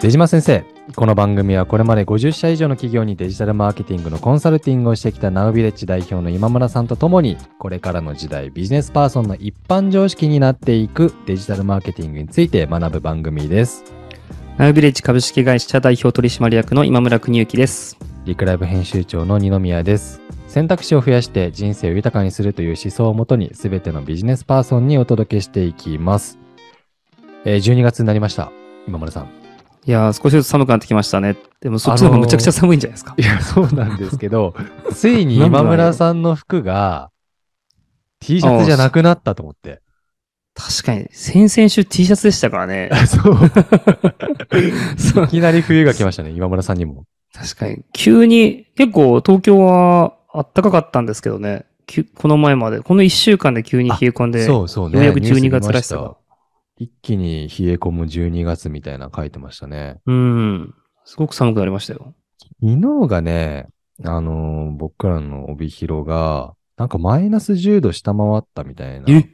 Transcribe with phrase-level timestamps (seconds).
[0.00, 0.64] 出島先生、
[0.96, 13.84] この番組はこれまで50社以上の企業にデジタルマーケティングのコンサルティングをしてきたナウビレッジ代表の今村さんとともに、これからの時代ビジネスパーソンの一般常識になっていくデジタルマーケティングについて学ぶ番組です。
[14.56, 17.98] ナウビレッジ株式会社代表取締役の今村邦之です。
[18.24, 20.22] リクライブ編集長の二宮です。
[20.48, 26.38] 選択肢を増やして人生を豊かにするという思想をもとに、すべてのビジネスパーソンにお届けしていきます。
[27.44, 28.50] えー12月になりました。
[28.88, 29.39] 今村さん。
[29.86, 31.36] いやー、少しずつ寒くなってきましたね。
[31.60, 33.14] でもそっちの方がむちゃくちゃ寒いんじゃないですか。
[33.16, 34.54] いや、そうなんですけど、
[34.92, 37.10] ついに今村さんの服が
[38.20, 39.80] T シャツじゃなくなったと思って。
[40.54, 42.90] 確かに、先々週 T シャツでしたからね。
[44.98, 45.24] そう。
[45.24, 47.04] いきなり冬が来ましたね、今村さんにも。
[47.32, 51.64] 確かに、急に、結構東京は暖かかったんですけどね。
[52.14, 54.96] この前まで、この1週間で急に冷え込んで、そうそうね。
[54.96, 56.16] ようやく12ニュース見ま月らしさがた。
[56.80, 60.00] 一気に冷え込む12月みたいな書いてましたね。
[60.06, 60.74] うん。
[61.04, 62.14] すごく寒くなりましたよ。
[62.38, 63.66] 昨日がね、
[64.02, 69.10] あのー僕らの帯広が、なんかマイナス10度下回ったみたいな。
[69.10, 69.30] いえ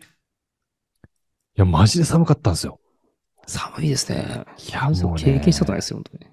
[1.54, 2.80] や、マジで寒かったんですよ。
[3.46, 4.44] 寒いですね。
[4.68, 6.32] いや、もう、ね、経験したことないですよ、本当に。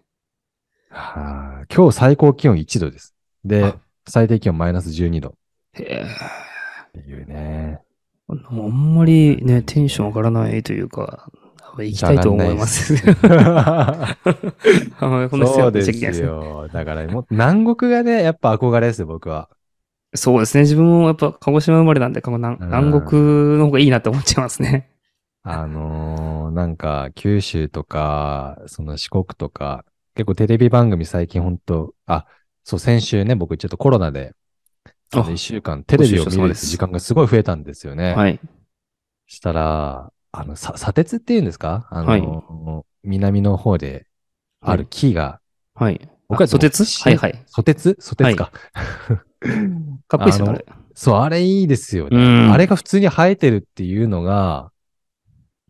[0.89, 3.13] はあ今日最高気温1度です。
[3.45, 5.33] であ、最低気温マイナス12度っ
[5.73, 6.05] へえ。
[6.93, 7.82] ていうね。
[8.27, 11.29] あんまりね、テンション上がらないというか、
[11.77, 12.93] 行きたいと思います。
[14.99, 16.69] あんまりこのそうでめっちゃ行きたいすよ。
[16.69, 19.49] だから、もう南国がね、やっぱ憧れですよ、僕は。
[20.15, 20.61] そうですね。
[20.61, 24.89] 自分もやっぱ鹿児島生まれなんで、南うん南国の方がいいなって思っちゃいますね。
[25.43, 32.27] あのーなんか、九州とか、その四国とか、結構テレビ番組最近ほんと、あ、
[32.63, 34.35] そう、先週ね、僕ちょっとコロナで、
[35.19, 38.13] あのあ一週間テレビを見る時間がすごい増えたんですよね。
[38.13, 38.39] はい。
[39.27, 41.87] したら、あの、さ、砂鉄っていうんですか？
[41.91, 44.07] あの、南の方で
[44.61, 45.39] ある木が、
[45.75, 46.09] はい。
[46.27, 47.43] 僕はあソテツしはいはい。
[47.47, 48.51] ソテツソテツか。
[50.07, 50.63] かっこいいですよね。
[50.95, 52.17] そう、あれいいですよね。
[52.17, 54.71] うんあれが普通に生えてるっていうのが、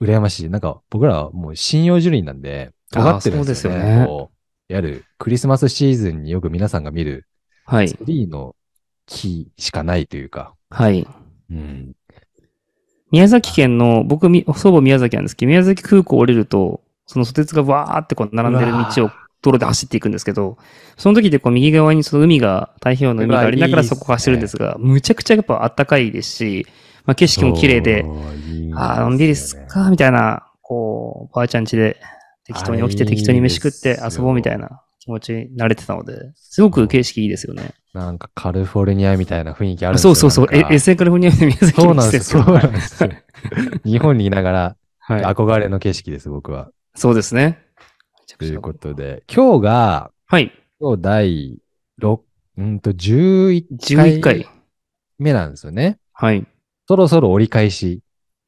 [0.01, 0.49] 羨ましい。
[0.49, 3.79] なんか、僕らはもう針葉樹林なんで、尖ってるんですよね。
[3.79, 4.31] そうですよねこ
[4.69, 7.25] ういわゆるクリスマスシーズンによく皆さんが見る、
[7.65, 7.97] はいツ。
[8.01, 8.55] リーの
[9.07, 10.53] 木しかないというか。
[10.69, 11.07] はい。
[11.51, 11.95] うん。
[13.11, 19.11] 宮崎県の、僕、み祖母宮崎なんですけど、宮崎空港降りると、そのソテツがわーってこう並んでる道を
[19.43, 20.57] 道路で走っていくんですけど、
[20.97, 26.65] その時でこう右側にその海が、太平洋の海がありながらそこを走るんですが、むちゃくちゃやっぱ暖かいですし、
[27.05, 28.05] まあ、景色も綺麗で、
[28.49, 31.97] いいんああ、のんびりですよねかみたいな、こう、ばあちゃん家で
[32.45, 37.73] 適当に起きて適当に飯食って遊ぼうみたいな気持ちに慣れてたので、すごく景色いいですよね。
[37.93, 40.57] なんかカリフォルニアみたいな雰囲気あるんですよそうそうそう。
[40.57, 42.43] え、エセカリフォルニアで宮崎そうなんですよ。
[42.43, 43.09] そうなんよですよ。
[43.83, 45.21] 日本にいながらはい。
[45.21, 46.71] 憧れの景色です、僕は。
[46.95, 47.59] そうですね。
[48.39, 50.53] ということで、今日が、はい。
[50.79, 51.57] 今日第
[52.01, 52.19] 6、
[52.57, 54.47] うんと、11 11回。
[55.19, 55.99] 目なんですよね。
[56.13, 56.47] はい。
[56.87, 58.01] そろそろ折り返し。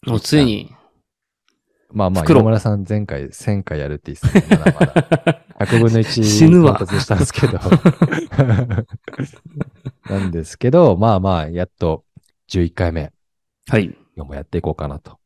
[0.07, 0.73] もうついに。
[1.91, 4.85] まあまあ、袋今村さん前回1000回やるって言ってたんで、まだま
[5.25, 5.41] だ。
[5.59, 7.59] 100分の1死ぬわしたんですけど。
[10.09, 12.03] なんですけど、まあまあ、やっと
[12.49, 13.11] 11回目、
[13.69, 13.85] はい。
[14.16, 15.17] 今日もやっていこうかなと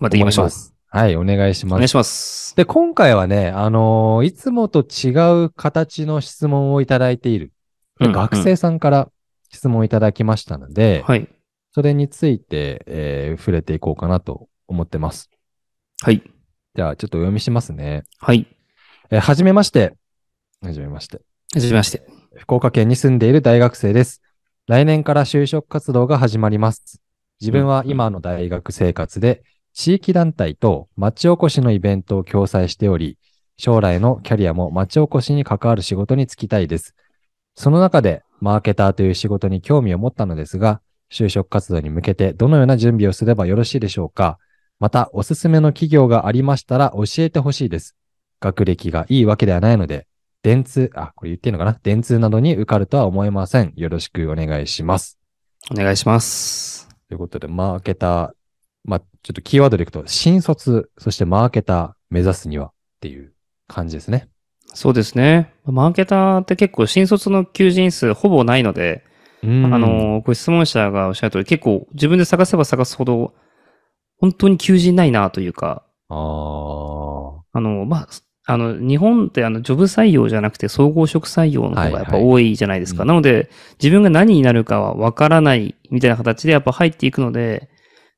[0.00, 0.48] また行きましょう。
[0.88, 1.74] はい、お願いします。
[1.74, 2.54] お願いします。
[2.56, 5.10] で、今回はね、あのーいつもと違
[5.44, 7.52] う形の質問をいただいている。
[8.00, 9.08] うんうん学生さんから
[9.50, 11.28] 質問をいただきましたので、はい。
[11.72, 15.30] それについて、えー触れていこうかなと思ってます。
[16.02, 16.22] はい。
[16.74, 18.02] じゃあ、ちょっとお読みしますね。
[18.18, 18.46] はい。
[19.14, 19.94] えーはじめまして。
[20.62, 21.20] はじめまして。
[21.52, 22.02] はじめまして。
[22.34, 24.22] 福岡県に住んでいる大学生です。
[24.66, 27.02] 来年から就職活動が始まります。
[27.38, 29.42] 自分は今の大学生活で
[29.74, 33.18] 地域団体と町おこしのイベントを共催しており、
[33.58, 36.94] 将来のキャリアも町おこしに関わる仕事に就きたいです。
[37.54, 40.80] その中でマーケターという仕事に興味を持ったのですが、
[41.12, 44.38] 就職活動に向けてどのような準備をすればよろしいでしょうか
[44.80, 47.94] また、おすすめの企業がありましたら教えてほしいです。
[48.42, 50.06] 学歴がいいわけではないので、
[50.42, 51.78] 電通、あ、これ言っていいのかな？
[51.82, 53.72] 電通などに受かるとは思えません。
[53.76, 55.18] よろしくお願いします。
[55.70, 56.88] お願いします。
[57.08, 58.30] ということで、マーケター、
[58.84, 63.32] まあ、ちょっとキーワードでいくと、新卒、そしてマーケター目指すにはっていう
[63.68, 64.28] 感じですね。
[64.74, 65.54] そうですね。
[65.64, 69.04] マーケターって結構新卒の求人数ほぼないので、
[69.44, 73.34] うんあの、ご質問者がおっしゃる通り、結構自分で探せば探すほど、
[74.18, 76.18] 本当に求人ないなというか、ああ。
[77.54, 78.08] あの、まあ、
[78.44, 83.02] あの、日本ってあの、ジョブ採用じゃなくて総合職採用の方がやっぱはい多いじゃないですか。
[83.02, 83.50] うんなので、
[83.80, 87.68] 自分が何になるかはわからないみたいな形でやっぱ入っていくので、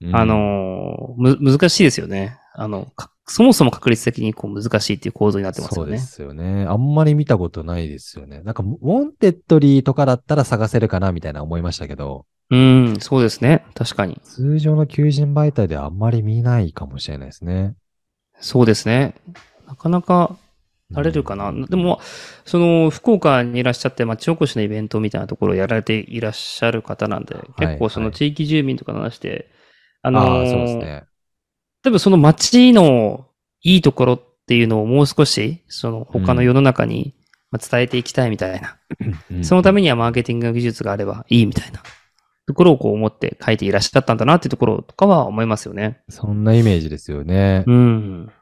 [0.00, 2.38] うんあ、の、む、難しいですよね。
[2.54, 6.02] あの、かそもそも確率的にこう難しいっていう構造になってますそうでよね。
[6.02, 6.66] すよね。
[6.68, 8.42] あんまり見たことないですよね。
[8.42, 13.64] なんか、ウォンテッドリーとかだったら探せるかなみたいな思いましたけど、うん、そうですね。
[13.74, 14.20] 確かに。
[14.22, 17.74] 通常の求人媒体ではあんまり見ないかもしれないですね。
[18.38, 19.14] そうですね。
[19.66, 20.36] なかなか
[20.90, 21.52] なれるかな。
[21.52, 22.00] でも、
[22.44, 29.50] その、福岡にいらっしゃって、町おこしのイベントみたいなところをやられていらっしゃる方なんで、結構その地域住民とかの話で、
[30.02, 31.04] あのああ、ーそうですね。
[31.82, 33.26] 多分その町の
[33.62, 37.14] いいところっていうのをもう少し、その他の世の中に
[37.50, 38.76] まあ伝えていきたいみたいな。
[39.42, 41.82] そのためにはマーケティングの技術があればいいみたいな
[42.46, 46.02] ところをこう思って書いていらっしゃったんだなっていうところとかは思いますよね。
[46.08, 47.64] そんなイメージですよね。
[47.66, 48.32] うん。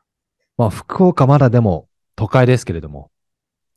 [0.57, 3.11] まあ、福岡まだでも都会ですけれども、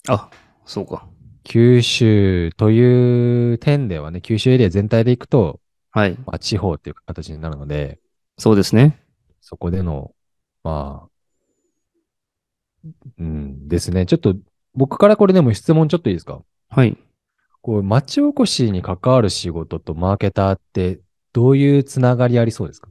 [0.07, 0.30] あ、
[0.66, 1.07] そうか。
[1.44, 5.60] 九州という点ではね、九州エリア全体で行くと、
[5.92, 6.13] はい。
[6.25, 8.00] まあ、地方っていう形になるので、
[8.38, 9.00] そうですね。
[9.42, 10.12] そこでの、
[10.63, 11.07] ま
[12.86, 14.06] あ、うんですね。
[14.06, 14.36] ちょっと、
[14.74, 16.42] 僕からこれでも質問ちょっといいですか？
[16.69, 16.98] はい。
[17.62, 21.00] こう、町おこしに関わる仕事とマーケターって、
[21.31, 22.89] どういうつながりありそうですか？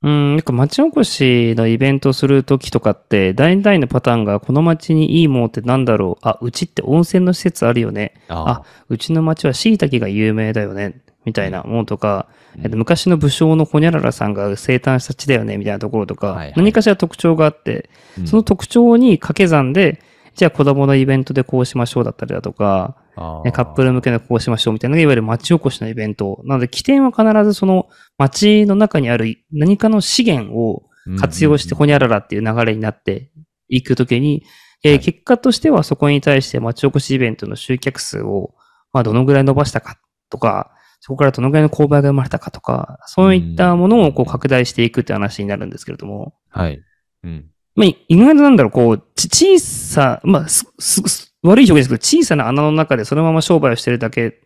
[0.00, 6.28] うん、なんか町おこしのイベントするときとかって、大体のパターンが、この町にいいものってなんだろう。
[6.28, 8.14] あ、うちって温泉の施設あるよね。
[8.28, 11.00] あうちの町は椎茸が有名だよね。
[11.24, 12.64] みたいなものとか、うん。
[12.64, 16.52] えっと、昔の武将のホニャララさんが生誕した地だよね、みたいなところとか、はいはい。
[16.56, 18.26] 何かしら特徴があって、うん。
[18.28, 20.00] その特徴に掛け算で、
[20.38, 26.40] じゃあ子供のイベントでこうしましょうだったりだとか、カップル向けのこうしましょうみたいなのがいわゆる町おこしのイベント。
[26.44, 27.88] なので起点は必ずその
[28.18, 30.84] 町の中にある何かの資源を
[31.18, 33.32] 活用してホニャララっていう流れになって
[33.66, 34.44] いくときに、
[34.84, 38.54] え結果としてはそこに対して町おこしイベントの集客数を、
[38.92, 39.98] まあ、どのぐらい伸ばしたか
[40.30, 40.70] とか、
[41.00, 46.80] そこからどのぐらいの購買が生まれたかとか、そういったものをこう拡大していくって話になるんですけれども、はい。
[47.24, 47.50] うん。
[47.78, 54.40] まあ、意外となんだろう、こう、ち小さ、まあ、す、す、す悪い表現ですけど、小さな穴の中でそのまま商売をしてるだけ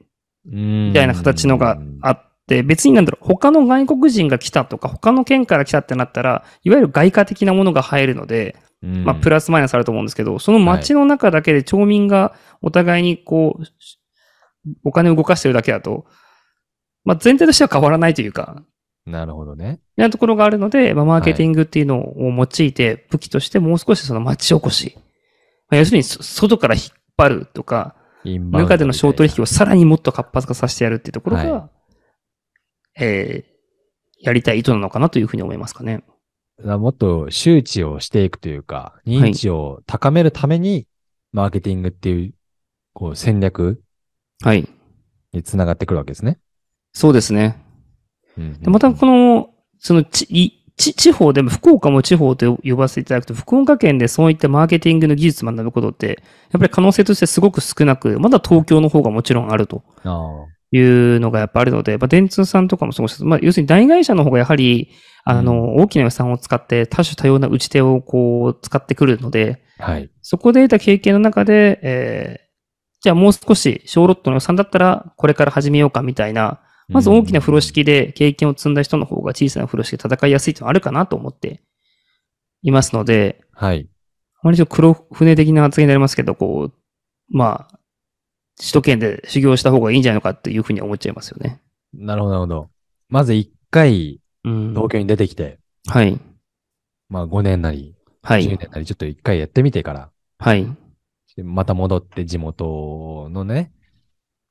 [0.45, 13.65] みみたいな形のがあって、別になんだろう、他の外国人が来たとか、他の県から来たってなったら、いわゆる外貨的なものが入るので、まあ、プララスマイナスあると思うんですけど、その街の中だけで町民がお互いにこう、
[14.85, 16.05] お金を動かしてるだけだと、
[17.05, 18.63] まあ、全体としては変わらないというか、
[19.07, 19.81] なるほどね。
[19.97, 24.95] みたいなところがあるので、まあ、マーケティングっていうのを用いて、武器としてもう少しその町おこし。
[25.69, 26.85] まあ、要するに、そ外から引っ
[27.17, 31.71] 張るとか、中での商取引をさらにもっと活発化させてやるっていうところが、は
[32.97, 33.53] えー
[34.23, 36.05] やりたい意図なのかなというふうに思いますかね。
[36.65, 40.87] もっと周知をしていくというか、認知を高めるために、
[41.33, 42.35] マーケティングっていう、
[42.95, 43.83] こう、戦略
[44.45, 44.69] はい。
[45.33, 46.39] につながってくるわけですね。
[46.93, 47.57] そうですね。
[48.39, 63.25] うんでまたこの、そのち、いち地方でも、福岡も地方と呼ばせていただくと、福岡県でそういったマーケティングの技術を学ぶことって、やっぱり可能性としてすごく少なく、まだ東京の方がもちろんあるとあいうのがやっぱあるので、まあ、電通さんとかもそうです。
[63.25, 64.91] まあ、要するに大会社の方がやはり、
[65.25, 69.93] あの、大きな予算を使って多種多様な打ち手をこう使ってくるので、あ。
[69.93, 70.11] はい。
[70.23, 72.53] そこで得た経験の中で、えー
[73.03, 76.61] じゃあもう少し小ロットの予算だったらこれから始めようかみたいな、
[76.93, 81.63] まず大きな風呂敷で経験を積んだ人の方が小さな風呂敷で戦いやすいというのはあるかなと思って
[82.63, 83.89] いますので、はい。
[84.37, 86.75] あまりちょっと黒船的な発言になりますけど、こう、
[87.29, 87.79] まあ、
[88.59, 91.61] 首都圏で修行した方がいいんじゃないのかっていうふうに思っちゃいますよね。
[91.95, 92.71] なるほど、なるほど。
[93.09, 94.71] まず一回、うん。
[94.71, 96.21] 東京に出てきて、はい。
[97.09, 97.95] まあ5年なり、
[98.25, 98.49] 10はい。
[98.49, 100.67] 年なり、ちょっと一回やってみてから、はい。
[101.37, 103.73] でまた戻って地元のね、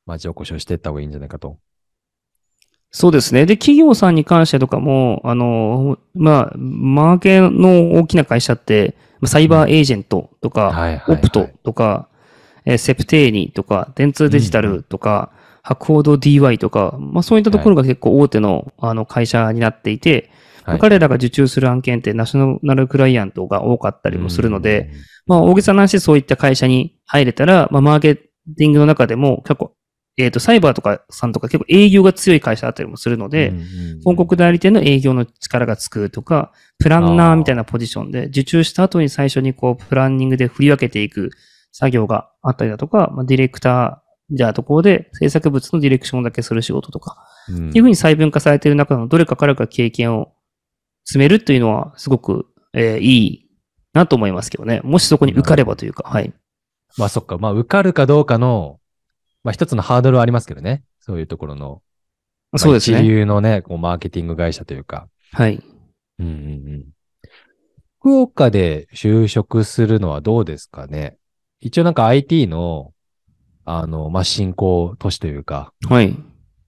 [0.06, 1.60] 町おこしをしていった方がいいんじゃないかと。
[2.92, 3.46] そうですね。
[3.46, 11.16] で、企業さんに関してとかも、あの、まあ、マーケの大きな会社って、まあサイバーエージェントとか、はいはいはい。
[11.16, 12.10] オプトとか、
[12.66, 15.32] えーセプテーニとか、電通デジタルとか、
[15.64, 20.30] 博報堂 DY とか、まあそういったところが結構大手のあの会社になっていて、
[20.64, 20.80] はい。
[20.80, 24.92] 彼らが受注する案件ってナショナルクライアントが多かったりもするので、、
[25.28, 29.74] まあ大げさな話そういった会社に入れたら、まあマーケティングの中でも結構、
[30.18, 33.66] えっ、と、サイバーとかさんとか結構営業が強い会社だったりもするので、うんうん
[34.02, 41.30] 広告代理店の営業の力がつくとか、プランナーみたいなポジションで、受注した後に最初にこう、プランニングで振り分けていく
[41.72, 47.70] 作業があったりだとか、まあ、ディレクター、じゃあところで制作物のディレクションだけする仕事とか、うん。
[47.70, 50.34] っていうふうに細分化されている中のどれかからか経験を
[51.06, 53.48] 積めるというのはすごく、えーいい
[53.94, 54.82] なと思いますけどね。
[54.84, 56.34] もしそこに受かればというか、はい。
[56.98, 58.80] まあそっか、まあ受かるかどうかの、
[59.44, 60.84] まあ一つのハードルはありますけどね。
[61.00, 61.82] そういうところの。
[62.52, 63.04] まあ一そうですね。
[63.04, 65.08] 流のね、こうマーケティング会社というか。
[65.32, 65.62] はい。
[66.20, 66.36] うんうんう
[66.78, 66.86] ん。
[68.00, 71.18] 福岡で就職するのはどうですかね？
[71.60, 72.94] 一応なんか IT の、
[73.66, 76.18] あの、まあ、新興都市というか、はい。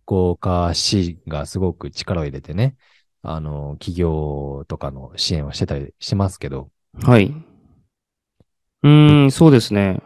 [0.05, 2.75] 福岡市がすごく力を入れてね、
[3.23, 6.69] あの、企業とかの支援をしてたりしますけど、
[7.01, 7.33] はい。
[8.83, 10.01] うーん、そうですね。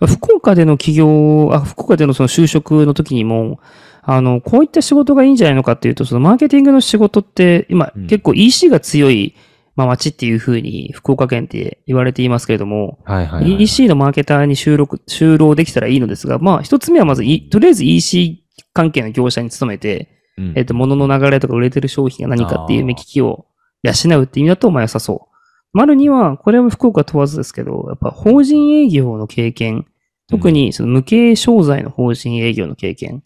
[0.00, 3.60] まあ福岡での企業、あ、福岡でのその就職の時にも、
[4.02, 9.34] あの、こういった仕事がいいんじゃないのかっていうと、そのマーケティングの仕事って、今、うん結構 EC が強い、
[9.76, 13.62] まあ、街っていうふうに福岡県って言われていますけれども、はいはい、はい。
[13.62, 18.42] EC のマーケターに就労、就労できたらいいのですが、まあ、一つ目はまずい、とりあえず EC
[18.72, 23.46] 関係の業者に勤めて、うんえっ、と、物の流れとか売れてる商品が何かっていう目利きを
[23.82, 25.36] 養うっていう意味だと、まあ良さそう。
[25.72, 29.86] 丸には、これは福岡問わずですけど、やっぱ法人営業の経験、
[30.30, 33.22] 特にその無形商材の法人営業の経験。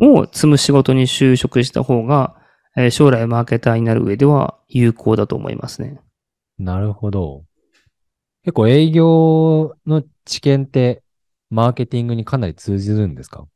[0.00, 2.36] を積む仕事に就職した方が、
[2.76, 6.00] えー将来マーケターになる上では有効だと思いますね。
[6.58, 7.44] なるほど。
[8.44, 11.02] 結構営業の知見って、
[11.50, 13.46] マーケティングにかなり通じるんですか？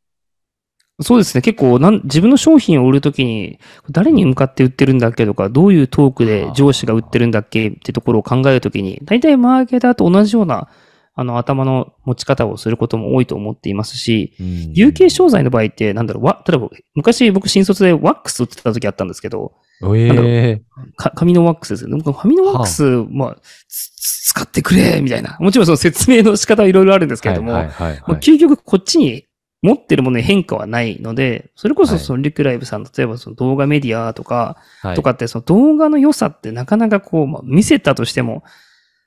[1.02, 1.42] そうですね。
[1.42, 3.58] 結構なん、自分の商品を売るときに、
[3.90, 10.68] 誰に向かって売ってるんだっけとか、どういうトークで上司が売ってるんだっけってところを考えるときに、大体マーケターと同じような、
[11.18, 14.34] あの、頭の持ち方をすることも多いと思っていますし、
[14.74, 20.62] 有形商材の場合って、なんだろう、わ、例えば、昔僕新卒でワックス売ってた時あったんですけど、えなんだろうえ
[20.96, 22.02] か紙のワックスですよね。
[22.02, 23.36] 僕紙のワックス、まあ、
[23.68, 25.38] 使ってくれみたいな。
[25.40, 28.00] もちろんその説明の仕方はいろいろあるんですけれども、はいはいはい、はい。
[28.08, 29.24] まあ、究極こっちに
[29.62, 34.96] 持ってるものに変化はないので、それこそそのリクライブさん、例えばその動画メディアとか、はい。
[34.96, 38.44] とかってその動画の良さってなかなかこう、まあ、見せたとしても、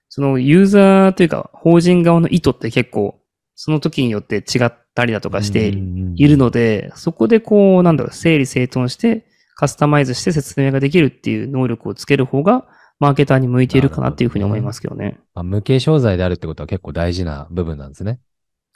[0.09, 3.19] そのユーザーというか法人側の意図って結構
[3.61, 9.25] その時によって違ったりだとかしているので、そこでこう、なんだろう、整理整頓して
[9.55, 12.65] カスタマイズして説明ができるっていう能力をつける方が、
[12.99, 15.19] マーケターに向いているかなっていうふうに思いますけどね。
[15.33, 18.21] まあ、無形商材であるってことは結構大事な部分なんですね。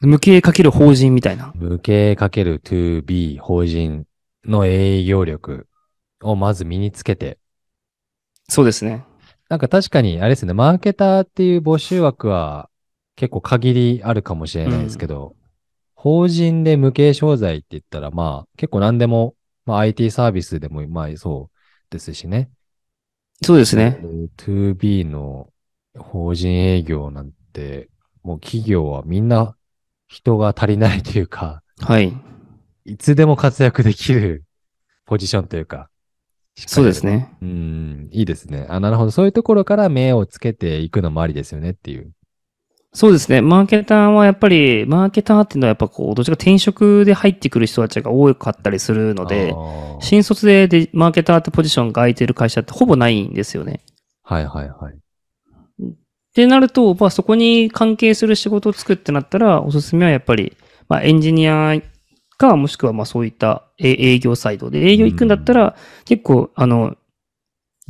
[0.01, 1.53] 無形かける法人みたいな。
[1.55, 4.05] 無形かける 2B 法人
[4.43, 5.67] の営業力
[6.21, 7.37] をまず身につけて、
[8.49, 9.05] そうですね。
[9.53, 12.71] なんか確かに、あれですね、マーケターっていう募集枠は
[13.15, 15.35] 結構限りあるかもしれないですけど、
[15.93, 19.35] 法人で無形商材って言ったら、まあ結構何でも、
[19.67, 22.49] まあ IT サービスでもまあそうですしね。
[23.43, 23.99] そうですね。
[24.37, 25.49] 2B の
[25.99, 27.89] 法人営業なんて、
[28.23, 29.55] もう企業はみんな
[30.07, 32.11] 人が足りないというか、はい。
[32.85, 34.45] いつでも活躍できる
[35.05, 35.91] ポジションというか。
[36.55, 37.35] そうですね。
[37.41, 38.67] うん、いいですね。
[38.69, 39.11] あ、なるほど。
[39.11, 42.11] そういうところから目をつけていくのもありですよねっていう。
[42.95, 43.41] そうですね。
[43.41, 49.55] マーケターはやっぱり、マーケターっていうのはやっぱこう、どっちか転職で入ってくる人たちが多かったりするので
[49.99, 53.81] 新卒ででマーケターってポジションが空いてる会社ってほぼないんですよね。
[54.21, 54.93] はいはいはい。
[54.93, 55.95] っ
[56.35, 60.55] てなると、まあそこに関係する仕事を作ってなったら、おすすめはやっぱり、
[60.87, 61.73] まあエンジニア
[62.37, 65.75] か、もしくはまあそういったえ営業サイドで、営業行くんだったら、
[66.05, 66.95] 結構、あの、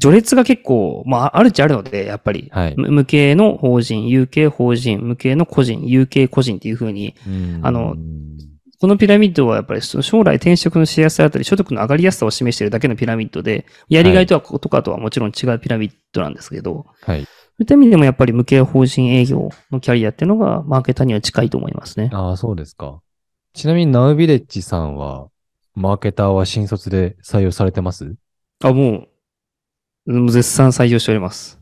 [0.01, 2.73] 序列が結構、まああるっちゃあるので、やっぱり、はい。
[2.77, 7.95] む無形の法人、有形法人、無形の個人、有形個人っていう風に、うんあの
[8.83, 17.23] このピラミッドはやっぱりその将来転職のしやすさだったり、所得の上がりやすさを示しているだけのピラミッドで、やりがいとは、とかとはもちろん違うピラミッドなんですけど、はい。
[17.23, 17.27] そ
[17.59, 22.09] ういった意味でもやっぱり無形法人営業のキャリアっていうのがマーケターには近いと思いますね。
[22.11, 22.99] ああ、そうですか。
[23.53, 25.29] ちなみに、ナウビレッジさんは、
[25.75, 28.15] マーケターは新卒で採用されてます？
[28.63, 29.07] あ、も
[30.07, 31.59] う、うん絶賛採用しております。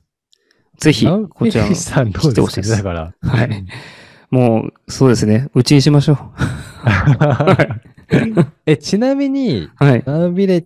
[0.78, 1.12] ぜひこ
[1.50, 2.32] ちらのビレッジさんどうですか？
[2.32, 3.14] 来てほしいですだから。
[3.22, 3.66] はい。
[4.30, 5.50] もう、そうですね。
[5.54, 6.18] うちにしましょう。
[8.66, 10.04] え、ちなみに、はい。
[10.06, 10.66] ナウビレッ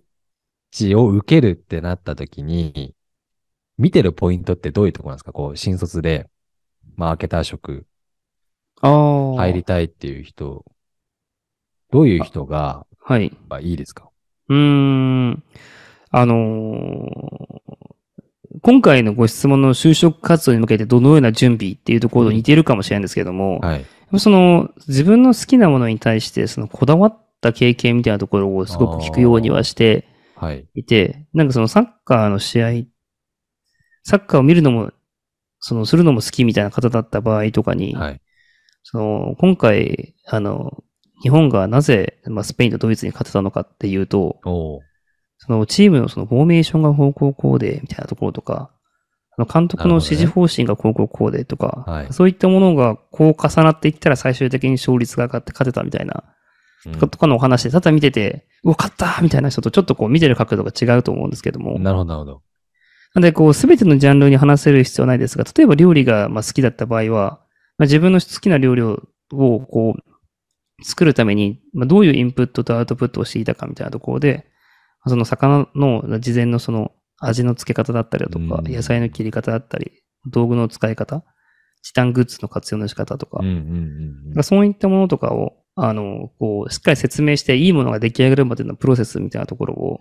[0.70, 2.94] ジを受けるってなった時に、
[3.78, 5.32] 見てるポイントってどういうところなんですか？
[5.32, 6.30] こう、新卒で、
[6.94, 7.84] マーケター職。
[8.80, 10.64] 入りたいっていう人、
[11.90, 13.32] どういう人がはい。
[13.48, 14.08] まあいいですか？
[14.48, 15.42] うーん。
[16.10, 17.56] あのー
[18.62, 23.84] 今回のご質問の就職活動に向けてどのような準備っていうところと似ているかもしれないんですけども、はい。
[24.18, 30.66] その自分の好きなものに対してそのこだわった経験みたいなところをすごく聞くようにはしてはい。
[30.74, 32.70] いて、なんかそのサッカーの試合、
[34.02, 34.90] サッカーを見るのも、
[35.60, 38.20] そのするのも好きみたいな方だった場合とかに、はい。
[38.82, 40.82] その今回、あの、
[41.22, 44.40] 日本がなぜ、まあ、スペインとドイツに勝てたのかっていうと、
[45.38, 48.70] そのチームのそのフォーメーションが方向こうでみたいなところとか、
[49.38, 52.12] あの監督の指示方針がこうこうこうでとか、はい。
[52.12, 56.24] そういったものがこう重なっていったら最終的に勝率が上がって勝てたみたいな、
[56.86, 56.92] うん。
[56.98, 62.42] とかのお話で、ただ見てて、うわ、勝ったみたいな人とちょっとこう見てる角度が違うと思うんですけども、なるほど、なるほど。
[63.14, 67.40] なんで、こう、すべてのジャンルに話せる必要はないですが、例えば料理がまあ好きだった場合は、
[67.78, 70.02] まあ、自分の好きな料理を、こう、
[70.82, 74.46] 作るために、まあ、どういうインプットとアウトプットをしていたかみたいなところで、
[75.06, 81.22] その魚の事前のその味の付け方だったりだとか、うん野菜の切り方だったり、道具の使い方、
[81.82, 83.40] 時短グッズの活用の仕方とか、
[84.42, 90.00] そういったものとかを、あの、こう、しっかり説明していいものが出来上がるまでのプロセスみたいなところを、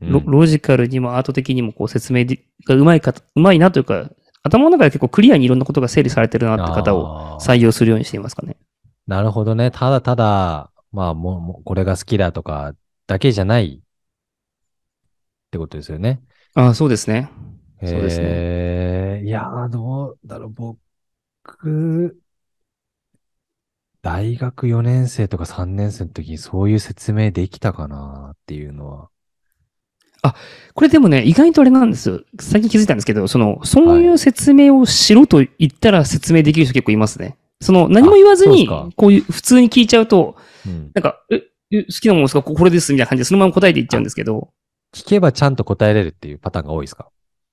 [0.00, 0.12] うん。
[0.12, 4.10] ロロジカルにもアート的にもこう説明でがうまいか、うまいなというか、
[4.44, 8.56] 頭の中で結構クリアにいろんなことが整理されてるなって方を採用するようにしていますかね。
[9.06, 9.70] なるほどね。
[9.70, 12.74] ただただ、まあもうもう、これが好きだとか、
[13.06, 13.82] だけじゃないっ
[15.50, 16.22] てことですよね。
[16.54, 17.30] ああ、そうですね。
[17.84, 22.16] そうですねいやー、どうだろう、僕、
[24.02, 29.08] 大学4年生とか3年生の時にそういう説明できたかなっていうのは。
[30.74, 32.20] これでもね、意外とあれなんですよ。
[32.40, 37.36] 最近気づいたんですけど、その、そういう説明をしろと言ったら説明できる人結構いますね。
[37.62, 41.42] その、何も言わずにこういう、普通に聞いちゃうと、うんなんか、え、
[41.72, 42.42] え好きなものですか？
[42.42, 44.50] ここれですみたいな感じでそのまま答えていっちゃうんですけど、
[44.94, 47.08] 聞けばちゃんと答えれるっていうパターンが多いですか？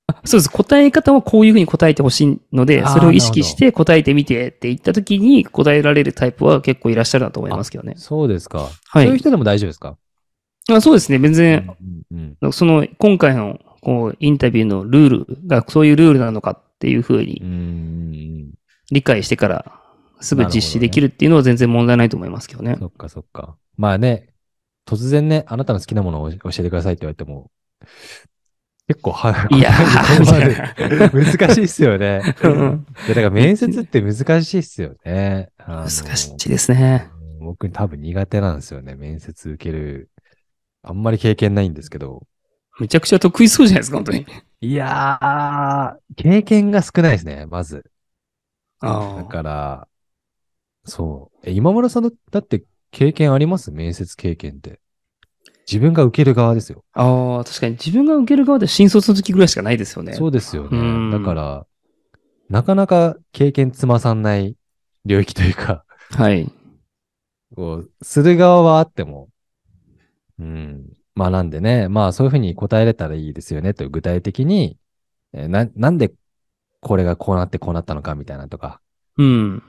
[0.08, 0.50] あそうです。
[0.50, 7.94] 答え方はこういうふうに答えてほしいので、それを意識して答えてみてって言った時に答えられるタイプは結構いらっしゃるなと思いますけどね。
[7.96, 8.70] そうですか。
[8.88, 9.06] はい。
[9.06, 9.98] そういう人でも大丈夫ですか？
[10.72, 11.20] あそうですね。
[11.20, 11.76] 全然、
[12.12, 17.24] うんうんその、今回の、こう、インタビューのルールがそういうルールなのかっていうふううん
[18.12, 18.50] に
[18.92, 19.82] 理解してから、
[20.20, 22.76] すぐ実施できるっていうのは全然問題ないと思いますけどね。
[22.80, 23.56] そっかそっか。
[23.78, 24.30] まあね、
[24.86, 27.52] 突然ね、あなたの好きなものを教えてくださいって言われても、
[28.88, 29.72] 結構は、いや。
[31.14, 32.22] 難しいっすよね。
[32.44, 35.50] うんで、だから面接って難しいっすよね。
[35.60, 37.10] 難しいですね。
[37.14, 38.96] うん僕多分苦手なんですよね。
[38.96, 40.10] 面接受ける。
[40.82, 42.24] あんまり経験ないんですけど。
[42.80, 44.26] めちゃくちゃ得意そうじゃないですか、本当に。
[44.62, 47.90] いやー、経験が少ないですね、まず。
[48.82, 49.88] あだから、
[50.90, 51.50] そう。
[51.50, 53.72] え、今村さんだだって経験あります？
[53.72, 54.80] 面接経験って。
[55.68, 56.84] 自分が受ける側ですよ。
[56.94, 60.14] ああ、確かに自分が受ける側で新卒の時ぐらいしかないですよね。
[60.14, 61.18] そうですようんね。
[61.20, 61.68] だから、
[62.50, 64.56] なかなか経験つまさんない
[65.06, 66.52] 領域というか、はい。
[67.56, 69.30] こう、する側はあっても、
[70.40, 70.86] うん。
[71.14, 74.78] まあなんでね、まあそういうふうに答えれたらいいですよねという具体的に、
[75.34, 76.14] えーな、なんで
[76.82, 78.82] これがこうなってこうなったのかみたいなとか、
[79.18, 79.64] うん。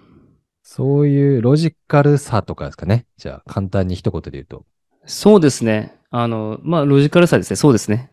[0.62, 3.07] そういうロジカルさとかですかね？
[3.16, 4.64] じゃあ簡単に一言で言うと。
[5.07, 5.96] そうですね。
[6.11, 7.57] あの、まあ、ロジカルさですね。
[7.57, 8.11] そうですね。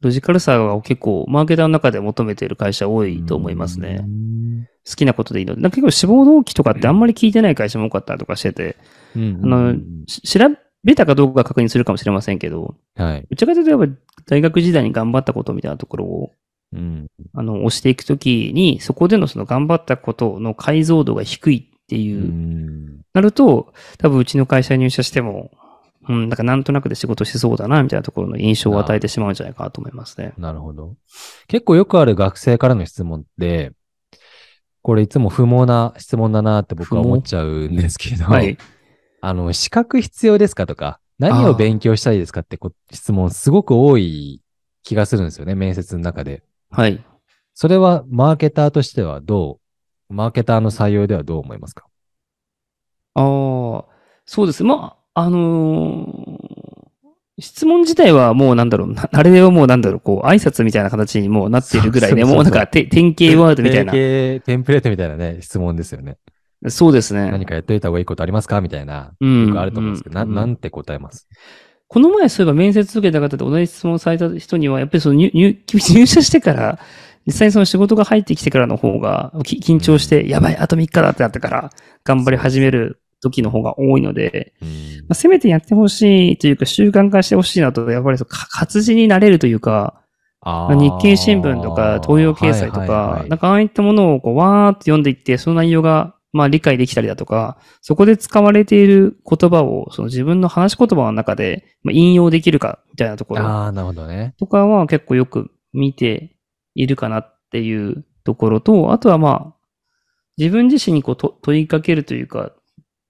[0.00, 4.04] ロジカルさは結構、マーケターの中で求めている会社多いと思いますね。
[4.88, 5.62] 好きなことでいいので。
[5.62, 8.76] なんか結構志望動機とかってあんまり聞いてない会社も多かったりとかしてて、
[9.14, 9.74] あの、
[10.06, 10.40] し調
[10.84, 13.26] べたかどうか確認するかもしれませんけど、はい。
[13.30, 16.32] どちらかというと大学時代に頑張ったことみたいなところを、
[16.72, 17.06] うん。
[17.32, 23.00] あの、押していくときに、そこでのその頑張ったことの解像度が低いってういう、ん。
[23.14, 25.50] なると、多分うちの会社に入社しても、
[26.08, 30.34] うん、なんかなんとなくで仕事しそうだな、みたいなところの印象を与えてしまうんじゃないかなと思いますね。
[30.36, 30.94] なるほど。
[31.46, 33.72] 結構よくある学生からの質問って、
[34.82, 38.56] これいつも不毛な質問だなって僕は思っちゃうんですけど、はい。
[39.20, 44.42] あの、資格必要ですかとか、何を勉強したいですかってこ質問すごく多い
[44.82, 46.42] 気がするんですよね、面接の中で。
[46.70, 47.04] はい。
[47.54, 49.65] それはマーケターとしてはどう、
[50.08, 51.86] マーケターの採用ではどう思いますか？
[53.14, 53.84] ああ、
[54.24, 54.62] そうです。
[54.64, 56.46] まあ、あのー
[57.38, 63.92] 質問自体はもうなんだろう、なあれはもうなんだろう、こう、挨拶みたいな形にもうなっているぐらいで、もうなんかて典型ワードみたいな。
[63.92, 66.16] 定型テンプレートみたいなね、質問ですよね。
[66.68, 67.30] そうですね。
[67.30, 68.62] 何かやっといた方がいいことありますか？
[68.62, 69.12] みたいな。
[69.20, 71.28] うんよくあると思うんですけど、うんな、なんて答えます？
[71.88, 75.58] この前そういえば面接受けた方で同じ質問された人には、やっぱりその入入
[75.94, 76.78] 入社してから、
[77.26, 81.70] 実際にその仕事が入ってきてからの方が、き緊張して、やばい、あと3日だってなってから、
[82.04, 84.68] 頑張り始める時の方が多いので、うん。
[84.68, 90.02] まあ、せめてやってほしいというか習慣化してほしいなと、やっぱり活字になれるというか、
[90.40, 93.28] あ日経新聞とか東洋経済とはいはいはか、い。
[93.28, 104.34] なんかああいったものをこうわーって読んでいって、その内容がまあ理解できたりだとか、そこで使われている言葉をその自分の話し言葉の中でまあ引用できるかみたいなところああ、なるほどね。
[104.38, 106.35] とかは結構よく見て
[106.76, 109.56] いるかなっていうところと、あとはまあ、
[110.38, 112.52] 自分自身にこうと問いかけるというか、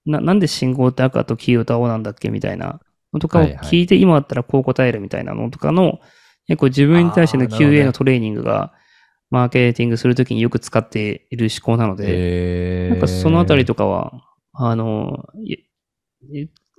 [0.05, 2.79] な、なんで信号って赤と黄色と青なんだっけみたいな
[3.13, 5.99] のとかをはいはい聞いて、今だったらこう答えるみたいなのとかの、
[6.47, 8.73] 結構自分に対しての QA のトレーニングが、
[9.29, 12.05] マーケティングするときによく使っている思考なので、
[12.87, 14.13] えなんかそのあたりとかは、
[14.53, 15.25] あの、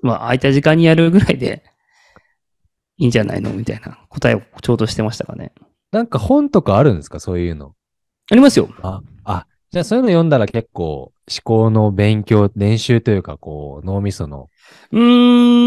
[0.01, 1.63] まあ空いた時間にやるぐらいで
[2.97, 5.53] いいんじゃないのみたいな答えをちょうどしてましたかね。
[5.93, 7.21] なんか本とかあるんですか？
[7.21, 7.75] そういうの。
[8.31, 8.69] ありますよ。
[8.83, 14.49] あ、あ、じゃあそういうの読んだら結構思考の勉強、練習というか、こう、脳みその。
[14.93, 15.01] うー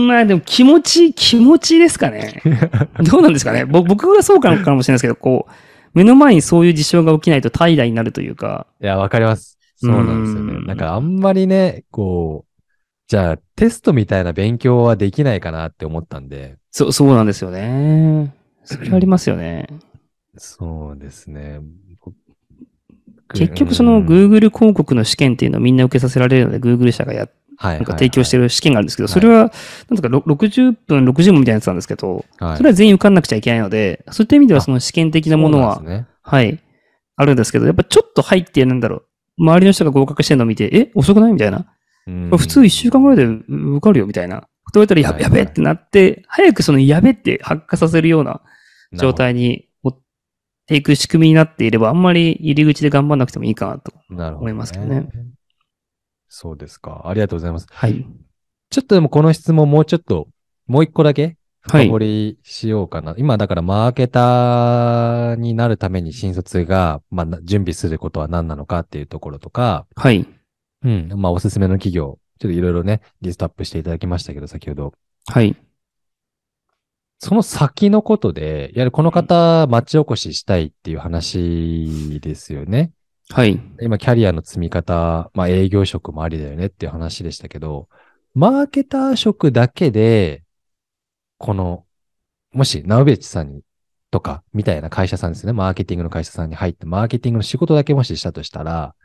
[0.04, 2.42] ん、まあでも気持ち、気持ちですかね。
[3.04, 3.66] どうなんですかね。
[3.66, 5.52] ぼ僕がそうかもかもしれないですけど、こう、
[5.94, 8.68] 目の前にそういう事象が起きないと怠惰になるというか。
[8.82, 9.58] いや、わかります。
[9.76, 10.54] そうなんですよね。
[10.54, 12.52] うんなんかあんまりね、こう、
[13.08, 16.58] じゃあテストみたいな勉強はできないかなって思ったんで。
[16.70, 18.34] そう、そうなんですよね。
[18.64, 19.68] それありますよね。
[20.38, 21.60] そうですね。
[22.00, 22.16] 僕
[23.34, 28.44] 結局そのうん Google 広告の試験っていうのをみんな受けさせられるので Google 社がや、はいなんか提供してる。
[28.44, 35.82] る試験があるんですけど、はいそれは、なんですか、ろ60分、60問みたいなやつなんですけど、はいそれは全員受かんなくちゃいけないので、そういった意味ではその試験的なものは
[36.24, 36.60] はい、
[37.16, 39.04] あるんですけど、やっぱちょっと入って、なんだろ
[39.38, 41.68] う、周りの人が合格してるのを見て、え、遅くないみたいな。
[42.36, 44.42] 普通1週間ぐらいで受かるよみたいな。
[44.64, 48.42] こと言われたらやはいやべえってなって、早くそのやべって発火させるような
[48.94, 49.68] 状態に
[50.72, 53.94] ていく仕組みになっていれば、あんまり入り口で頑張んなくてもいいかなと。
[54.10, 55.10] 思いますけどね。
[56.30, 57.04] そうですか。
[57.06, 57.68] ありがとうございます。
[57.70, 58.08] はい。
[58.70, 60.30] ちょっとでもこの質問もうちょっと、
[60.68, 63.14] もう一個だけはい深掘りしようかな。
[63.18, 70.26] 今だからマーケターになるために新卒が、まあ、な準備することは何なのかっていうところとか、はい。
[70.84, 71.10] うん。
[71.18, 74.94] まあ、おすすめの企業、ちょっといろいろね、リストアップしていただきましたけど、先ほど。
[75.28, 75.56] はい。
[77.24, 82.94] その先のことで、やはりこの方、町おこししたいっていう話ですよね。
[83.30, 83.62] はい。
[83.80, 87.88] 今、キャリアの積み方、まあ、営業職もありだよねっていう話でしたけど、
[88.34, 90.42] マーケター職だけで、
[91.38, 91.86] この、
[92.54, 93.62] もし、ナウベッチさんに、
[94.10, 95.54] とか、みたいな会社さんですね。
[95.54, 98.96] マーケティングの会社さんに入って、マーケティングの仕事だけもししたとしたら、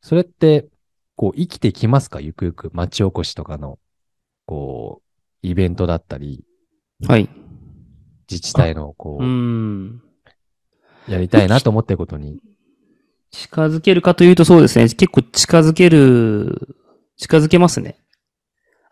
[0.00, 0.68] それって、
[1.16, 2.22] こう、生きてきますか？
[2.22, 3.78] ゆくゆく、町おこしとかの、
[4.46, 5.02] こ
[5.44, 6.46] う、イベントだったり、
[7.06, 7.28] はい。
[8.30, 10.02] 自治体の、こうーう、ん。
[11.08, 12.40] やりたいなと思ってることに、
[13.30, 14.84] 近づけるかというとそうですね。
[14.84, 16.76] 結構近づける、
[17.16, 17.96] 近づけますね。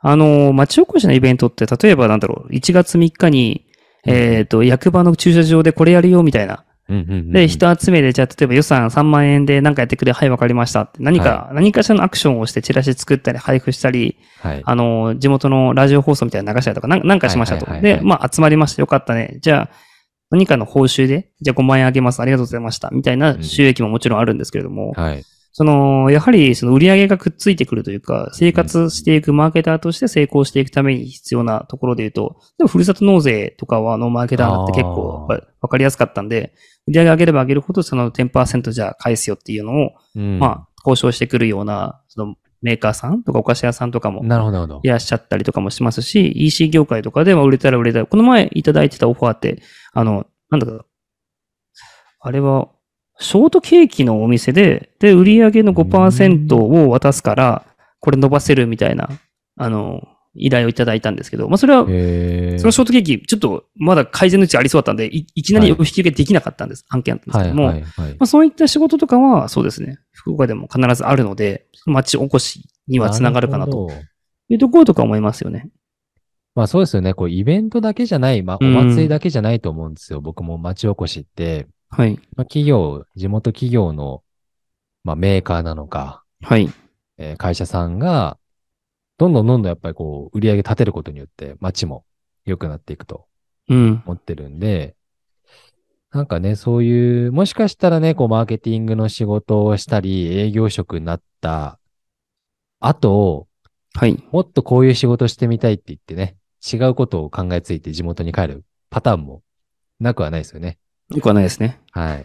[0.01, 3.67] あの、町おこしのイベントって、例えばなんだろう、1月3日に、
[4.07, 6.65] えっ、と、役場の駐車場でこれやるよみたいな。
[6.91, 11.03] うんうんうんうんで、人集めで、じゃあ、例えば予算3万円で何かやってくれ、はい、わかりましたって。
[11.03, 14.63] 何か、何かしらのアクションをして、チラシ作ったり、配布したり、はい。
[14.65, 17.67] あの、地元のラジオ放送みたいなの流したりとか、なんかしましたと。
[17.67, 18.83] はいはいはいはいで、まあ、集まりました。
[18.83, 19.39] よかったね。
[19.41, 19.71] じゃあ、
[20.31, 22.21] 何かの報酬で、じゃあ5万円あげます。
[22.21, 22.91] ありがとうございました。
[22.93, 25.25] みたいな収益ももちろんあるんですけれども、はい。
[25.53, 35.27] その、やはり、その売り上げがくっついてくるというか、生活していくマーケターとして成功していくために必要なところで言うと、でも、ふるさと納税とかは、あの、マーケターって結構
[35.61, 36.55] わかりやすかったんで、
[36.87, 44.89] 売り上げ上げれば上げるほど、その10%じゃあ返すよっていうのを、うんまあ、交渉してくるような、その、メーカーさんとかお菓子屋さんとかもなるほど、い。
[44.89, 50.85] らっしゃったりとかもしますし、EC 業界とかでは売れたら売れたら、この前いただいてたオファーって、あの、なんだか、
[52.21, 52.69] あれは、
[53.21, 57.65] ショートケーキのお店で、で、売り上げの5%を渡すから、
[58.01, 59.11] これ伸ばせるみたいな、
[59.57, 60.03] あの、
[60.35, 68.11] 依頼をいただいたんですけど、まあ、それは、そのショートケーキ、ちょっとまだ改善のうちありそうだったんで、いいきなりお引き受けできなかったんです、案件だったんですはい、けども、はい、はい。
[68.13, 73.91] まあ、そういった仕事とかは、そうですね、福岡でも必ずあるので、町おこしにはつながるかなと。
[74.51, 75.71] いうところとか思いますよね。
[76.55, 77.15] まあそうですよね。
[77.15, 80.21] こうイベントだけじゃない、まあおうん祭りだけじゃないと思うんですよ。
[80.21, 82.17] 僕も町おこしって、はい。
[82.37, 84.23] まあ、企業、地元企業の、
[85.05, 86.71] まあ、メーカーなのか、はい。
[87.19, 88.39] えー会社さんが、
[89.19, 92.05] どんどんどんどんやっぱりこう、売り上げ立てることによって、街も
[92.47, 93.27] 良くなっていくと
[93.69, 94.03] うん。
[94.07, 94.97] 思ってるんで、
[96.13, 101.79] なんかね、そういう、もしかしたらね、こう、マーケティングの仕事をしたり、営業職になった
[102.81, 103.47] 後、
[103.95, 104.23] はい。
[104.33, 109.43] もっとこういう仕事してみたいって言ってね、違うことを考えついて地元に帰るパターンも
[110.01, 110.79] なくはないですよね。
[111.11, 111.81] よくはないですね。
[111.91, 112.19] はい。
[112.19, 112.25] だ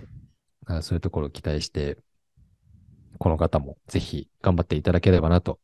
[0.68, 1.98] からそういうところを期待して、
[3.18, 5.60] この方もぜひ頑張っていただければなと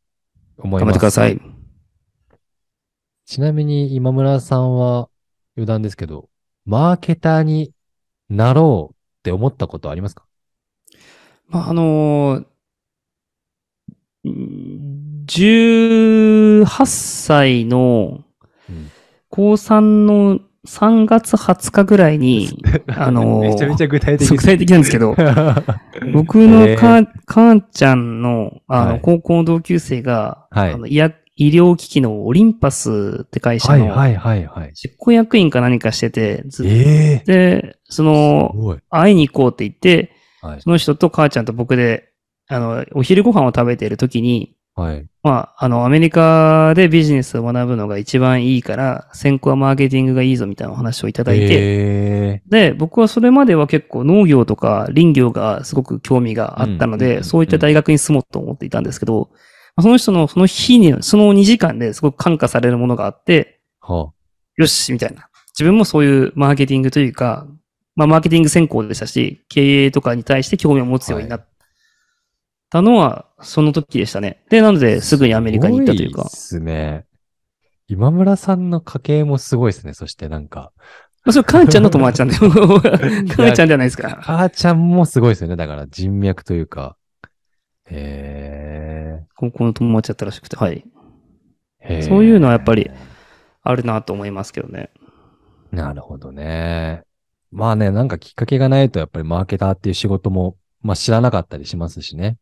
[0.58, 0.96] 思い頑ます。
[0.96, 1.42] 張ってください。。
[3.26, 5.10] ちなみに今村さんは
[5.56, 6.30] 余談ですけど、
[6.66, 7.74] マーケターに
[8.30, 10.26] なろうって思ったことありますか？
[11.48, 18.24] まあ、あのーん18歳の
[18.70, 18.92] うん
[19.30, 22.50] 高3の3月20日ぐらいに、
[22.88, 25.16] あのーめちゃめちゃ具体的具体的なんですけど、
[26.14, 30.88] 僕のか、かんちゃんの、あの、はい高校の同級生が、はいあの
[31.38, 34.74] 医療機器のオリンパスって会社のはいはいはいはい。
[34.76, 38.78] 実行役員か何かしてて、ずええで、そすの。
[38.92, 40.62] 会いに行こうって言って、はい。
[40.62, 42.10] その人と母ちゃんと僕で、
[42.48, 45.06] あの、お昼ご飯を食べている時に、はい。
[45.24, 59.30] まあ、あの、アメリカでビジネスを学ぶのが一番いいから、先行はマーケティングがいいぞみたいなお話をいただいて、えで、僕はそれまでは結構農業とか林業がすごく興味があったので、そういった大学に住もうと思っていたんですけど、
[59.80, 64.12] その人のその日に、その2時間ですごく感化されるものがあって、ー、は
[64.58, 65.30] よし、みたいな。
[65.54, 67.46] 自分もそういうマーケティングというか、
[67.96, 71.48] まあ、マーケティング専攻でしたし、経営とかに対して興味を持つようになっ
[72.72, 74.44] たのは、その時でしたね。
[74.50, 76.74] で、なので、すぐにアメリカに行ったというかすごいで。
[76.74, 77.06] すね。
[77.88, 79.94] 今村さんの家系もすごいですね。
[79.94, 80.72] そしてなんか、
[81.26, 82.36] まあ、それ、母ちゃんの友達なんで、
[83.36, 84.20] 母ちゃんじゃないですか。
[84.22, 85.58] 母ちゃんもすごいですよね。
[85.58, 86.96] だから人脈というか。
[87.90, 90.86] へ高校の友達だったらしくて、はい。
[92.04, 92.90] そういうのはやっぱり
[93.64, 94.92] あるなと思いますけどね。
[95.72, 97.04] なるほどね。
[97.52, 102.38] まあね、なんかきっかけがないと、やっぱりマーケターっていう仕事も、まあ知らなかったりしますしね。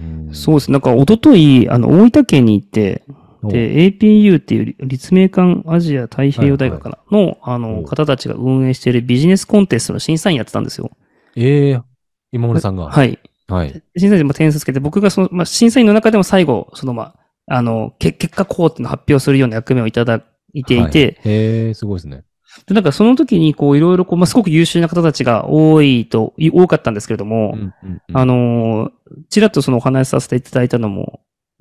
[0.00, 0.70] うんそうです。
[0.70, 3.02] なんか、一昨日あの、大分県に行って、
[3.42, 10.90] おで、APU っていう立命館アジア太平洋大学かな、の、あおの、方たちが運営しているビジネスコンテストの審査員やってたんですよ。
[11.36, 11.80] ええ
[12.32, 12.90] 今村さんが。
[12.90, 13.18] はい。
[13.46, 13.82] はい。
[13.96, 17.14] 審査員でも点数つけて、僕がその、まあ、審査員の中でも最後、その、ま
[17.46, 22.24] あ、あの、け結果こうっていうのを発表するような役目をいただいていて、はいへえ、すごいですね。
[22.66, 28.90] でなんかその時に、こう、いろいろ、こう、まあ、すごく優秀な方たちが多いと、い多かったんですけれども、うんうんうんあのー
[29.30, 31.20] ちらっとそのお話しさせていただいたのも、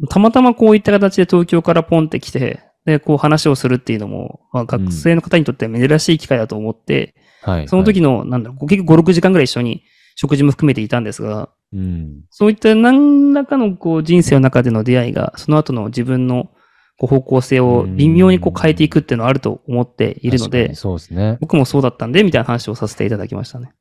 [0.10, 7.67] たまたまこういった形で東京からポンって来て、で、こう話をするっていうのも、まあ、学生の方にとっては珍しい機会だと思って、はい。
[7.67, 9.83] その時の、なんだろう、結局5、6時間ぐらい一緒に
[10.15, 12.23] 食事も含めていたんですが、うん。
[12.29, 16.49] そういった何らかのこう人生の中での出会いが、その後の自分の
[16.97, 21.38] こう方向性を微妙にこう変えていくっていうのはあると思っているのでそうですね。
[21.39, 23.71] 僕もそうだったんで、みたいな話をさせていただきましたね。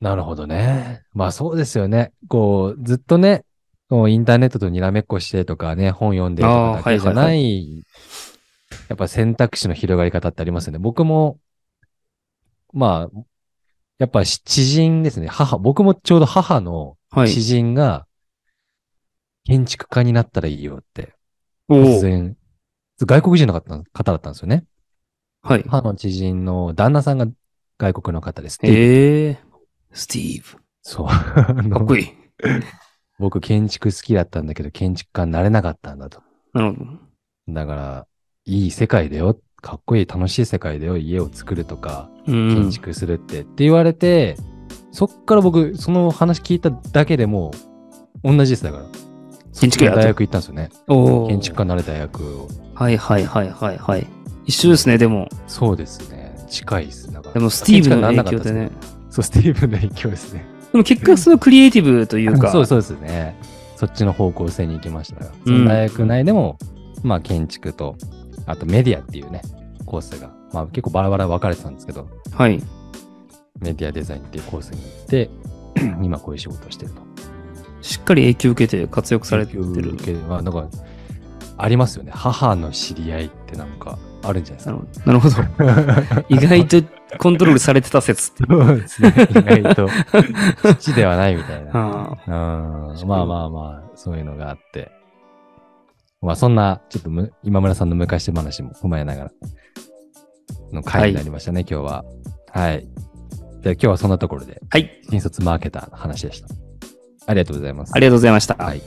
[0.00, 1.02] なるほどね。
[1.12, 2.12] まあそうですよね。
[2.28, 3.44] こう、ずっとね、
[3.90, 7.84] こうインターネットとにらめっこしてとかね、本読んでとかだけじゃな、あーはいはい
[8.88, 10.78] やっぱ選択肢の広がり方ってありますよね。
[10.78, 11.38] 僕も、
[12.72, 13.20] まあ、
[13.98, 15.28] やっぱし知人ですね。
[15.28, 17.28] 母、僕もちょうど母のはい。
[17.28, 18.06] 知人が、
[19.44, 21.14] 建築家になったらいいよって、
[21.70, 22.36] 突然、
[23.00, 24.64] 外国人の方方だったんですよね。
[25.42, 25.64] はい。
[25.66, 27.26] 母の知人の旦那さんが
[27.78, 28.58] 外国の方です。
[28.62, 29.36] ええー、
[29.92, 30.62] スティーブ。
[30.82, 31.06] そう。
[31.06, 32.08] かっこいい。
[33.18, 36.22] 僕建築好きだったんだけど、建築家になれなかったんだと。
[36.52, 36.90] なるほど。
[37.48, 38.06] だから、
[38.46, 39.38] いい世界だよ。
[39.62, 40.96] かっこいい、楽しい世界だよ。
[40.96, 42.54] 家を作るとか、うん。
[42.54, 44.36] 建築するって、って言われて、
[44.90, 47.52] そっから僕、その話聞いただけでも
[48.24, 49.09] う、同じですだから。
[49.60, 50.70] 建築や大学行ったんですよね。
[51.28, 52.48] 建築家になれた大学を。
[52.74, 54.06] はいはいはいはいはい。
[54.46, 55.28] 一緒ですね、でも。
[55.46, 56.34] そうですね。
[56.48, 57.12] 近いです。
[57.12, 58.70] でもスティーブの影響でね。
[59.10, 60.44] そう、スティーブの影響ですね。
[60.72, 62.50] でも結果そのクリエイティブというか。
[62.50, 63.36] そうそうですね。
[63.76, 66.58] そっちの方向性に行きましたが、大学内でも、
[67.02, 67.96] まあ建築と、
[68.46, 69.42] あとメディアっていうね、
[69.86, 72.62] コースが、まあ結構バラバラ分かれてたんですけど、はい。
[73.60, 75.30] メディアデザインっていうコースに行って、
[76.02, 77.09] 今こういう仕事をしてると。
[77.82, 79.64] しっかり影響を受けて活躍されてる。
[79.64, 80.68] 影響を受けまあなんか、
[81.56, 82.12] ありますよね。
[82.14, 85.36] 母の知り合いってなんかあるんじゃないですなるほど。
[85.64, 86.24] なるほど。
[86.28, 86.82] 意外と
[87.18, 88.44] コントロールされてた説って。
[88.44, 88.54] か。
[88.54, 89.14] そうですね。
[89.30, 89.88] 意外と、
[90.78, 91.70] 父ではないみたいな。
[91.72, 94.90] ああうんまあまあまあ、そういうのがあって。
[96.22, 99.30] まあそんな、ちょっとむ今村さんの昔話も踏まえながら
[100.72, 102.04] の回になりましたね、今日は。
[102.52, 102.86] はい。
[103.62, 105.00] じゃあ今日はそんなところで、はい。
[105.10, 106.48] 新卒マーケターの話でした。
[107.30, 107.92] ありがとうございます。
[107.94, 108.54] ありがとうございました。
[108.56, 108.82] はい。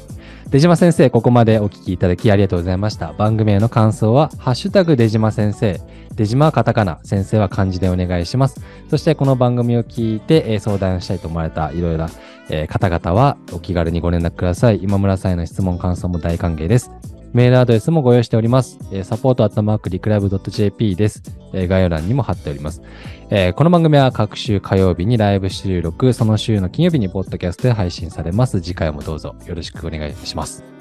[0.49, 3.13] 出島先生、ここまでお聞きいただきありがとうございました。
[3.13, 5.81] 番組への感想は、ハッシュタグ出島先生、
[6.15, 8.61] 出島はカタカナ、先生は漢字でお願いします。
[8.89, 12.09] そして、この番組を聞いて、えー相談したいと思われたいろいろな、
[12.49, 14.79] えー方々は、お気軽にご連絡ください。
[14.83, 16.91] 今村さんへの質問、感想も大歓迎です。
[17.33, 18.77] メールアドレスもご用意しております。
[18.91, 22.81] えー、サポートアットマークリクライブ .jp です、え概要欄にも貼っております。
[23.29, 28.61] えーこの番組は各週火曜日にライブ収録、その週の金曜日にポッドキャストで配信されます。
[28.61, 30.72] 次回もどうぞよろしくお願いします。